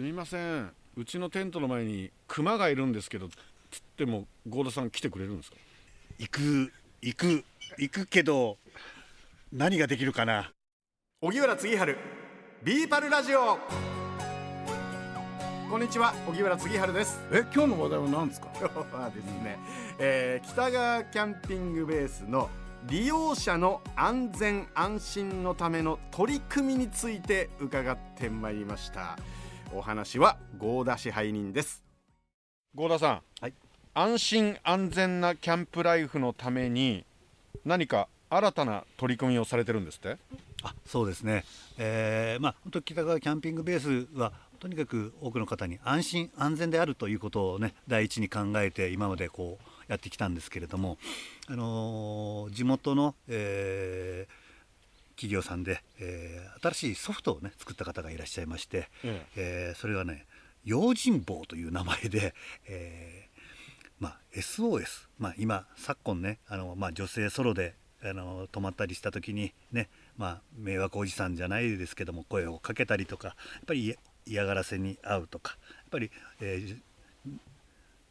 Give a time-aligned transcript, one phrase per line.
[0.00, 0.72] すみません。
[0.96, 3.36] うちのテントの前にクマがいるんですけどつっ
[3.98, 5.58] ても合田さん来てくれるんですか？
[6.18, 7.44] 行く行く
[7.76, 8.56] 行くけど
[9.52, 10.52] 何ができるかな？
[11.20, 11.98] 荻原次春
[12.64, 13.58] ビーパルラジオ。
[15.70, 17.20] こんにちは荻原次春です。
[17.30, 18.48] え今日の話題は何ですか？
[18.58, 19.58] 今日はですね、
[19.98, 22.48] えー北川キャンピングベースの
[22.86, 29.18] 利用者の安全安心のための取り組みについて伺ってまいりました
[29.72, 31.82] お話は合田支配人です。
[32.74, 33.54] 合田さん、はい。
[33.94, 37.04] 安心安全なキャンプライフのために
[37.64, 40.16] 何か新たな取り組みをされてるんですって？
[40.62, 41.44] あそうですね、
[41.78, 50.98] えーまあ本当北川キャンピングベースはとにかく多くの方に安心安全であるということをね第一に考えて今までこうやってきたんですけれども、
[51.48, 54.39] あのー地元の、えー
[55.20, 59.72] 企業さんで、えー新しいソフトをね作った方がいらっしゃいまして、ええ。
[59.76, 60.26] ーそれがね
[60.64, 62.34] 用心棒という名前で、
[62.68, 63.30] えー
[63.98, 73.96] まあ、SOS、まあ、今昨今ねあの、まあ、女性ソロであの泊まったりした時にね、まあ、迷惑おじさんじゃないですけども声をかけたりとかやっぱり嫌
[74.26, 76.76] 嫌がらせに遭うとかやっぱり、えー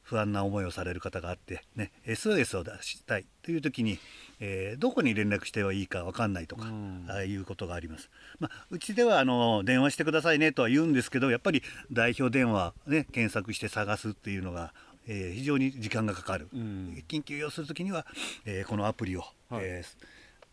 [0.10, 4.00] 不安な思いをされる方があって、ね、SOS を出したいという時に、
[4.40, 7.06] えーどこに連絡してはいいか分かんないとか、うん。
[7.10, 8.10] ああいうことがあります。
[8.40, 14.74] まあ、うちではあの電話してくださいねとは言うんですけどやっぱり代表電話、ね、検索して探すっていうのが、
[15.08, 17.04] えー非常に時間がかかる、うん。
[17.08, 18.08] 緊急要する時には、
[18.46, 19.66] えーこのアプリを、はい。
[19.66, 20.06] えー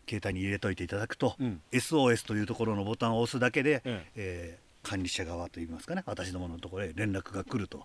[0.09, 1.61] 携帯に入れといていただくと、うん。
[1.71, 4.05] SOS というところのボタンを押すだけで、え。
[4.15, 7.83] えー管理者側といいますかね私どものところへ連絡が来ると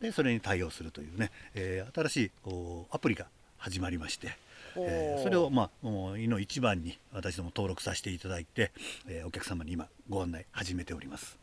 [0.00, 3.26] でそれに対応するというね、えー新しいこうアプリが
[3.58, 4.28] 始まりまして、
[4.76, 8.70] えーそれを、まあ、もういの一番に私ども登録させていただいて、
[9.08, 11.36] えーお客様に今ご案内始めております。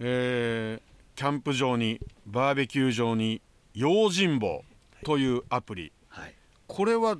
[0.00, 0.82] えー
[1.18, 3.40] キャンプ場にバーベキュー場に
[3.74, 4.62] 用心棒
[5.04, 5.90] というアプリ。
[6.08, 6.34] はい。
[6.68, 7.18] これは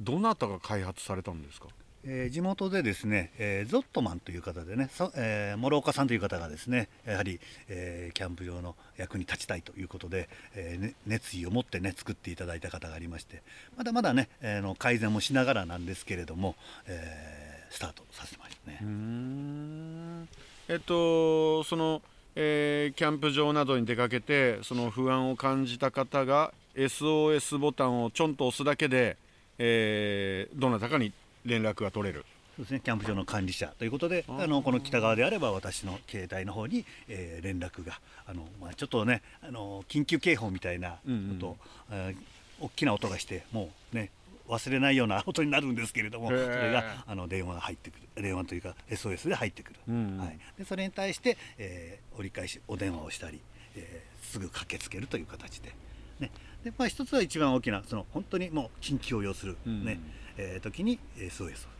[0.00, 1.68] どなたが開発されたんですか？
[2.08, 13.42] えー地元でですね、えーゾットマンという方でね、そえー諸岡さんという方がですねやはり、えーキャンプ場の役に立ちたいということで、えーね熱意を持ってね作っていただいた方がありまして
[13.76, 16.54] まだまだね、えーの改善もしながらなんですけれども、
[16.86, 20.28] えースタートさせまいりますね。
[20.68, 22.00] えっとその、
[22.36, 29.16] えーキャンプ場などに出かけてその不安を感じた方が SOS ボタンをちょんと押すだけで、
[29.58, 31.12] えーどなたかに
[31.46, 32.24] 連絡が取れる。
[32.56, 41.56] そうですね、キャンプ場の管理者ということであのこの北側であれば私の携帯の方に、えー連絡があの、まあ、ちょっとねあの緊急警報みたいなこと、うんうん。
[41.90, 42.16] えー
[42.58, 44.10] 大きな音がしてもうね
[44.48, 48.22] 忘れないような音になるんですけれどもそれがあの電話が入ってくる。
[48.22, 50.18] 電話というか SOS で入ってくる、うんうん。
[50.18, 53.40] はい、でそれに対して、えー折り返しお電話をしたり、
[53.76, 55.74] えーすぐ駆けつけるという形で。
[56.20, 56.30] ね。
[56.64, 60.00] でまあ、一つは一番大きなその本当にもう緊急を要する、ねうん
[60.36, 61.70] えー時に SOS を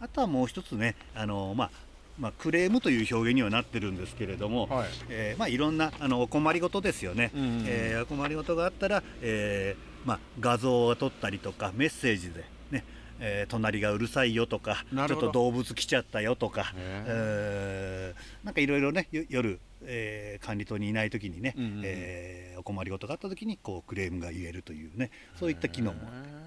[0.00, 1.70] あとはもう一つね、あのまあ
[2.18, 4.88] まあ、クレームという表現にはなってるんですけれども、はい。
[5.08, 12.84] えーまあ、いろんなあのお困りごとですよね、うんうんえーお困りごとがあったら、えーまあ、画像を撮ったりとかメッセージで、ね
[13.20, 21.82] えー隣がうるさいよとかちょっと動物来ちゃったよとか、へえーなんかいろいろねよ夜、えー管理棟にいない時にね、うんうんうん。
[21.84, 26.00] えーお困りごとがあった時にこうクレームが言えるというねそういった機能も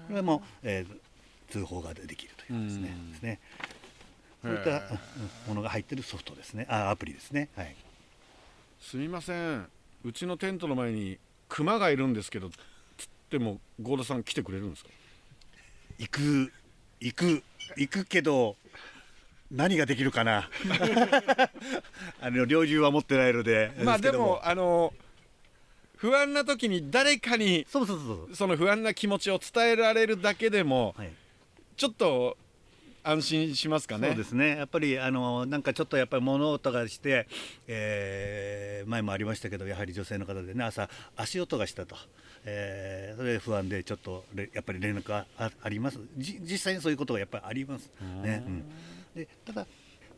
[0.08, 0.96] これも、えー
[1.52, 2.88] 通報ができるというですね。
[2.88, 3.12] うん。
[3.12, 3.40] ですね。
[4.42, 4.80] そういったうん
[5.48, 6.66] ものが入ってるソフトですね。
[6.68, 7.48] あアプリですね。
[7.56, 7.76] はい。
[8.80, 9.66] すみません。
[10.04, 11.18] うちのテントの前に
[11.48, 12.56] クマがいるんですけどつっ
[13.30, 14.90] ても合田さん来てくれるんですか？
[15.98, 16.52] 行く
[17.00, 17.42] 行く
[17.76, 18.56] 行くけど
[19.50, 20.48] 何ができるかな？
[22.20, 24.92] あの猟銃は持ってないのでまあでもあの
[25.96, 28.36] 不安な時に誰かにそうそうそうそう。
[28.36, 31.12] その不安な気持ちを伝えられるだけでもはい
[31.76, 32.36] ちょっと
[33.04, 34.08] 安心しますかね。
[34.08, 34.56] そうですね。
[34.56, 37.26] やっぱりあのなんかちょっとやっぱり物音がして、
[37.66, 41.94] えー前もありましたけどやはり女性の方でね朝足音がしたと、
[42.44, 45.98] えーそれで不安でちょっとれやっぱり連絡がああります。
[46.16, 47.90] じ実際にそういうことがやっぱりあります。
[48.22, 48.64] ね、うん、
[49.14, 49.66] でただ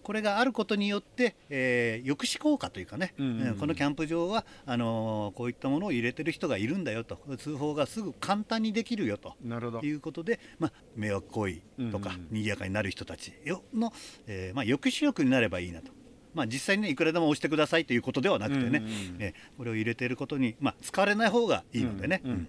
[0.05, 7.19] これがあることによって、えー抑止効果というかね、うんうんこのキャンプ場はあのーこういったものを入れてる人がいるんだよと。
[7.39, 9.35] 通報がすぐ簡単にできるよと。
[9.43, 9.81] なるほど。
[9.81, 13.93] ということで、まあ、迷惑行為とか、うんうん賑やかになる人たちよの、
[14.27, 15.91] えーまあ、抑止力になればいいなと。
[16.35, 22.49] まあ、実際にねいくらでも押してくださいということではなくてね、うんうんうんえーこれを入れていることに、まあ、使われない方がいいのでね、うんうんうん。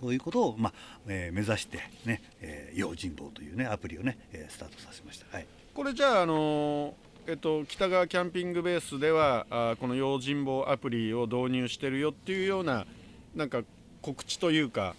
[0.00, 0.72] そういうことを、まあ
[1.06, 5.26] えー目指してね、えー用心棒というねアプリをね、えースタートさせました。
[5.30, 5.46] はい。
[5.74, 6.94] これじゃああの
[7.26, 12.84] えっと、北川キャンピングベースではあこの用心棒アプリを導入してるよっていうような
[13.36, 13.62] なんか
[14.02, 14.96] 告知というか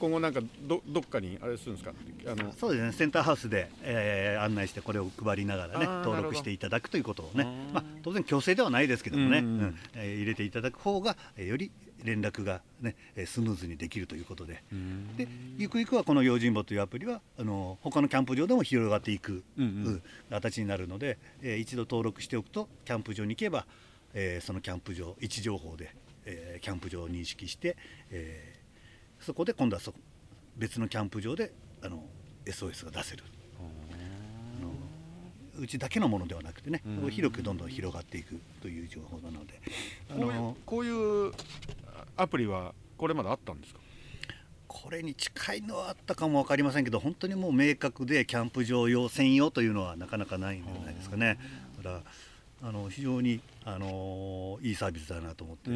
[0.00, 1.92] 今後なんかどどっかにあれするんですか？
[2.28, 2.92] あのそうですね。
[2.92, 7.44] センターハウスで、えー案内してこれを配りながらね登録していただくということをね。
[7.44, 9.78] うん、まあ、当然強制ではないですけどもね、ううんん。
[9.94, 11.70] えー入れていただく方が、えーより
[12.06, 14.62] 連絡が、ね、えースムーズにできるということで。
[15.18, 19.86] でゆくゆくはこの用心棒というアプリはあの他のキャンプ場でも広がっていく、うんうん。
[19.86, 23.66] うん形になるので、えー一度登録しておくとキャンプ場に行けば、
[24.14, 25.94] えーそのキャンプ場位置情報で、
[26.24, 27.76] えーキャンプ場を認識して、
[28.10, 29.92] えーそこで今度はそ
[30.56, 31.52] 別のキャンプ場で
[31.82, 32.04] あの
[32.44, 33.24] SOS が出せる。
[35.58, 37.10] うちだけのものではなくてね、うん。
[37.10, 39.60] 広くどんどん広がっていくという情報なので、
[40.10, 41.32] あこういうのこういう
[42.16, 43.80] アプリはこれまであったんですか？
[44.68, 51.38] これに近いのはあったかも分かりませんけど本当にもう明確でキャンプ場用専用というのはなかなかないんじゃないですかね。
[51.78, 52.02] だか
[52.62, 55.70] らあの非常にあのいいサービスだなと思って、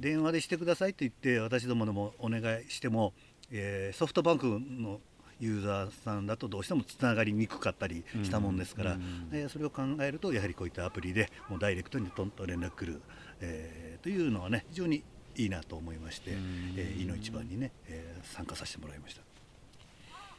[0.00, 3.12] 電話でしてくださいと言って私どもでもお願いしても、
[3.50, 5.00] えーソフトバンクの
[5.40, 13.00] ユーザーさんだとどうしてもつながりにくかったりしたもんですから、うんえーそれを考えるとやはりこういったアプリでもうダイレクトにトンと連絡来る、
[13.40, 15.02] えーというのはね非常に
[15.36, 16.74] いいなと思いまして、うん。
[16.76, 19.22] えー、いの一番にね、えー参加させてもらいました。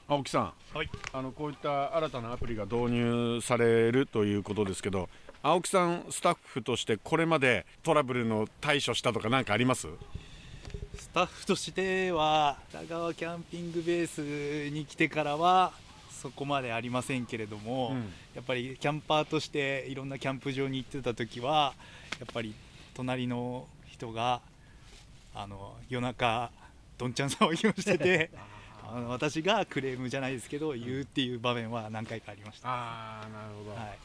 [0.09, 0.53] 青木さん。
[0.73, 5.09] はい、あのこういった新たなアプリが導入されるということですけど
[5.43, 9.87] 青木さんスタッフとしてこれまでトラブルの対処したとか何かあります？
[10.97, 15.71] スタッフとしては田川キャンピングベースに来てからは
[16.21, 18.11] そこまでありませんけれども、うん。
[18.37, 21.73] やっぱりキャンパーとしていろんなキャンプ場に行ってた時は
[22.19, 22.53] やっぱり
[22.93, 24.41] 隣の人が
[25.33, 26.51] あの夜中
[26.97, 28.29] どんちゃん騒ぎをしてて
[28.87, 33.95] あの私がクレームじゃないですけど言うっていう場面は何回かありました、ああなるほど、は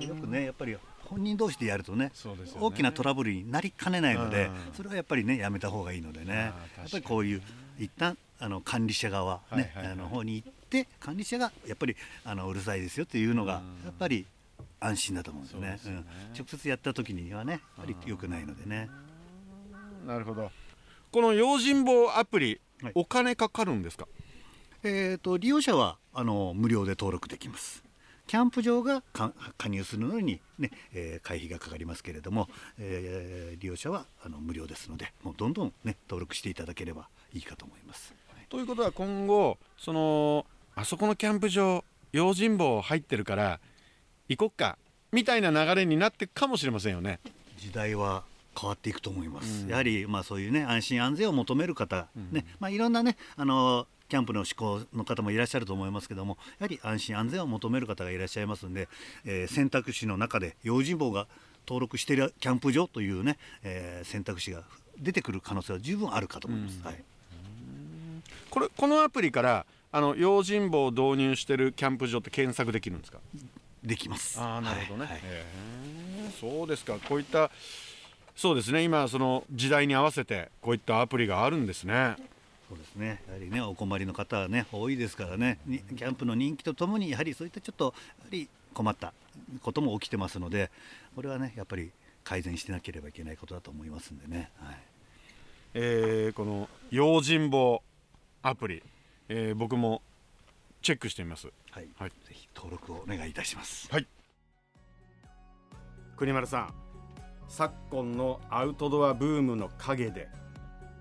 [0.00, 0.76] い、よくねやっぱり
[1.14, 2.12] 本人同士でやるとねね。
[2.60, 4.54] 大きなトラブルになりかねないので、うん。
[4.74, 6.34] それはやっぱりねやめた方がいいのでね。
[6.34, 6.54] や
[6.86, 7.42] っぱりこういう
[7.78, 9.92] 一旦あの管理者側、ねはいはいはい。
[9.92, 13.84] あの方に行って管理者がやっぱりあのうるさいですよっていうのがうん。
[13.84, 14.26] やっぱり
[14.80, 15.68] 安心だと思うんですよね。
[15.68, 15.78] ね。
[15.86, 16.04] うん。
[16.36, 18.90] 直接やった時にはねやっぱり良くないのでね。
[20.04, 20.50] なるほど。
[21.12, 22.92] この用心棒アプリ、はい。
[22.96, 24.08] お金かかるんですか？
[24.82, 27.83] えー、と利用者はあの無料で登録できます。
[28.26, 32.48] キャンプ場がか加入するのに、ねえー会費がかかりますけれども、
[32.78, 38.14] えー利用者はあの無料ですのでもうどんどん、ね、登録していただければいいかと思います。
[38.28, 43.60] はいということは今後そのあそこのキャンプ場用心棒入ってるから
[44.28, 44.78] 行こっか
[45.12, 47.20] みたいな流れになっていくかもしれませんよね。
[47.56, 48.24] 時代は
[48.60, 58.88] 変わっていくと思います、うんやはり、まあ、そういうね安心安全を求める方、うんねまあ、いろんなねあのキャンプの志向の方もいらっしゃると思いますけどもやはり安心安全を求める方がいらっしゃいますんで、
[59.24, 61.26] えー選択肢の中で用心棒が
[61.66, 64.62] 登録しているキャンプ場というね、えー選択肢が
[64.98, 66.78] 出てくる可能性は十分あるかと思います。
[66.78, 66.86] うん。
[66.86, 67.02] はい。
[68.50, 73.18] これこのアプリからあの用心棒を導入してるキャンプ場って検索できるんですか？
[73.82, 74.38] できます。
[74.40, 75.44] ああなるほどね、はいえ
[76.40, 76.98] そうですか。
[77.08, 77.50] こういった
[78.36, 78.82] そうですね。
[78.82, 82.16] 今その時代に合わせてこういったアプリがあるんですね
[82.74, 83.22] そうですね。
[83.28, 89.12] やはりね、お困りの方はね、多いですからね、にキャンプの人気とともに、やはりそういったちょっと、やはり困った
[89.62, 90.70] ことも起きてますので、
[91.14, 91.92] これはね、やっぱり
[92.24, 94.50] 改善してなければいけないことだと思いますんでね。
[94.58, 94.78] はい。
[95.74, 97.82] えーこの用心棒
[98.42, 98.82] アプリ、
[99.28, 100.02] えー僕も
[100.82, 101.88] チェックしてみますはい。
[101.96, 103.88] はいぜひ登録をお願いいたします。
[103.92, 104.06] はい
[106.16, 106.74] 国丸さん
[107.48, 110.28] 昨今のアウトドアブームの陰で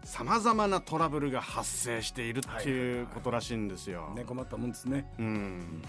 [0.03, 4.11] さまざまなトラブルが発生しているっていうことらしいんですよ。
[4.15, 5.05] ね困ったもんですね。
[5.17, 5.81] うん。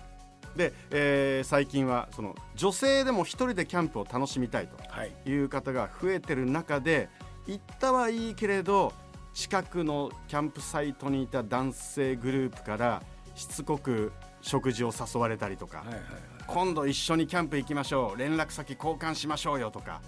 [0.56, 5.12] で、えー最近はその女性でも一人でキャンプを楽しみたいはい。
[5.25, 7.09] という方が増えてる中で
[7.47, 8.92] 行ったはいいけれど
[9.33, 13.02] 近くのキャンプサイトにいた男性グループから
[13.35, 16.00] しつこく食事を誘われたりとか、はいはい。
[16.47, 20.02] 今度一緒にキャンプ行きましょう連絡先交換しましょうよとか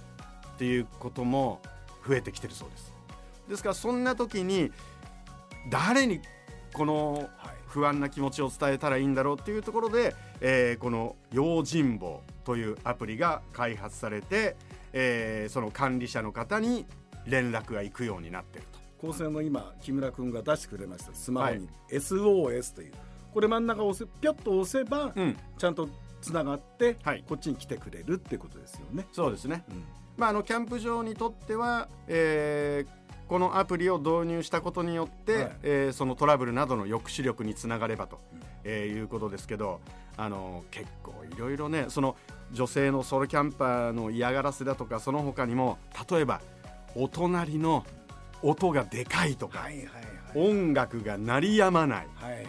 [0.55, 1.61] っていうことも
[2.07, 2.96] 増えてきてるそうです
[3.49, 4.73] ですからそんな時に
[5.71, 6.21] 誰に
[6.73, 7.57] このはい。
[7.67, 14.57] 不安な気持ちを伝えたらいいんだろうっていうところで、えーこの「用心棒」というアプリが開発されて、
[14.95, 16.87] えーその管理者の方に
[17.27, 18.79] 連絡が行くようになってると。
[19.09, 22.93] 構成の今木村君が出してくれましたスマホに SOS という。
[23.35, 25.87] これ真ん中を押せピョッと押せばうん、ちゃんと
[26.23, 27.25] つながってはい。
[27.29, 29.07] こっちに来てくれるってことですよね。
[29.13, 29.65] そうですね。
[29.69, 29.85] うん。
[30.17, 32.96] まあ、あのキャンプ場にとっては、えー
[33.29, 35.53] このアプリを導入したことによって、はい。
[35.63, 38.21] えーそのトラブルなどの抑止力につながればと、
[38.65, 39.81] えーいうことですけど
[40.17, 42.17] あの結構いろいろねその
[42.53, 45.79] 女性のソロキャンパーの嫌がらせだとかその他にも
[46.11, 46.41] 例えば
[46.95, 47.85] お隣の
[48.43, 49.87] 音がでかいとか、はいはい
[50.35, 52.47] 音楽が鳴りやまないはいはいはい。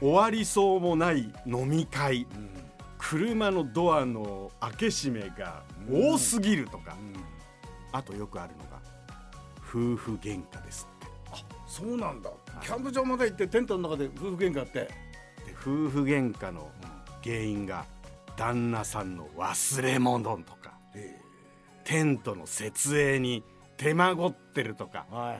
[0.00, 2.50] 終わりそうもない飲み会うん。
[2.98, 7.22] 車のドアの開け閉めが多すぎるとか、うん。
[7.90, 8.80] あとよくあるのが
[9.72, 11.06] 夫婦喧嘩ですって。
[11.66, 12.30] そうなんだ。
[12.60, 14.80] キャンプ場まで行ってテントの中で夫婦喧嘩って。
[14.80, 14.90] で
[15.62, 16.70] 夫婦喧嘩の
[17.24, 17.86] 原因が
[18.36, 20.74] 旦那さんの忘れ物とか。
[20.94, 21.18] え。
[21.84, 23.42] テントの設営に
[23.78, 25.06] 手間取ってるとか。
[25.10, 25.36] えはいは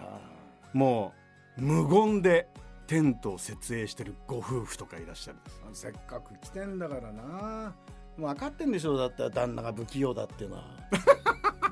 [0.75, 0.77] い。
[0.77, 1.13] も
[1.59, 2.49] う無言で
[2.87, 5.83] テントを設営してるご夫婦とかいらっしゃるんです。
[5.83, 7.75] せっかく来てんだからな。
[8.17, 10.65] 分かってんでしょだって旦那が不器用だっていうのは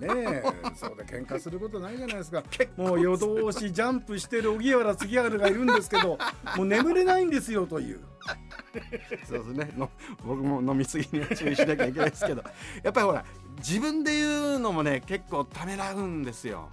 [0.00, 0.08] ね。
[0.10, 0.42] え
[0.74, 2.42] そうで喧嘩することないじゃないですか。
[2.76, 6.18] もう夜通しジャンプしてる荻原次春がいるんですけど
[6.56, 8.00] もう眠れないんですよという。
[9.28, 9.72] そうですね。
[9.76, 9.90] の
[10.24, 12.42] 僕も飲み過ぎには注意しなきゃいけないですけど。
[12.82, 13.24] やっぱりほら
[13.58, 16.68] 自分で言うのもね結構ためらうんですよ。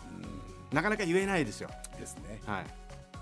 [0.72, 1.69] なかなか言えないですよ。
[2.00, 2.41] ですね。
[2.46, 2.65] はい。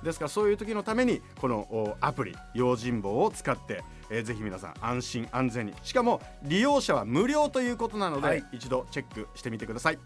[0.03, 5.73] ですからそういう時のためにこのおアプリ用心棒を使って、えーぜひ皆さん安心安全に。
[5.83, 8.43] しかも利用者は無料ということなので、はい。
[8.51, 9.99] 一度チェックしてみてください、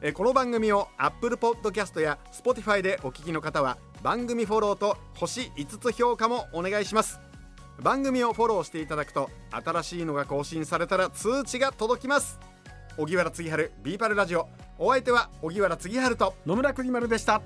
[0.00, 7.20] えーこの番組を Apple Podcast や Spotify でお聞きの方は番組フォローと星5つ評価もお願いします。
[7.80, 12.38] 番組をフォローしていただくと新しいのが更新されたら通知が届きます。
[12.96, 14.48] 荻原次春ビーパルラジオ。
[14.78, 17.42] お相手は荻原次春と野村国丸でした